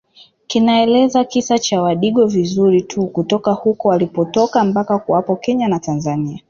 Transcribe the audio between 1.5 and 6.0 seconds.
cha wadigo vizuri tu kutoka huko walipotoka mpaka kuwapo Kenya na